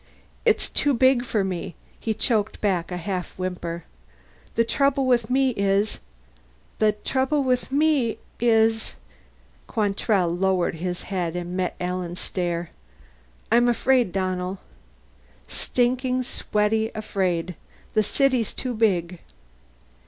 "It's 0.45 0.67
too 0.67 0.95
big 0.95 1.23
for 1.23 1.43
me." 1.43 1.75
He 1.99 2.15
choked 2.15 2.59
back 2.59 2.91
a 2.91 2.97
half 2.97 3.37
whimper. 3.37 3.83
"The 4.55 4.63
trouble 4.63 5.05
with 5.05 5.29
me 5.29 5.51
is 5.51 5.99
the 6.79 6.93
trouble 7.05 7.43
with 7.43 7.71
me 7.71 8.17
is" 8.39 8.95
Quantrell 9.67 10.35
lowered 10.35 10.73
his 10.77 11.03
head 11.03 11.35
and 11.35 11.55
met 11.55 11.75
Alan's 11.79 12.19
stare. 12.19 12.71
"I'm 13.51 13.69
afraid, 13.69 14.11
Donnell. 14.11 14.57
Stinking 15.47 16.23
sweaty 16.23 16.89
afraid. 16.95 17.53
The 17.93 18.01
city's 18.01 18.55
too 18.55 18.73
big." 18.73 19.19